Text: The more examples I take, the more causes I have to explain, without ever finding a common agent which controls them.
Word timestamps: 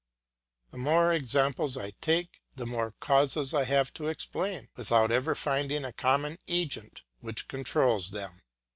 The 0.71 0.79
more 0.79 1.13
examples 1.13 1.77
I 1.77 1.91
take, 2.01 2.41
the 2.55 2.65
more 2.65 2.95
causes 2.99 3.53
I 3.53 3.65
have 3.65 3.93
to 3.93 4.07
explain, 4.07 4.69
without 4.75 5.11
ever 5.11 5.35
finding 5.35 5.85
a 5.85 5.93
common 5.93 6.39
agent 6.47 7.03
which 7.19 7.47
controls 7.47 8.09
them. 8.09 8.41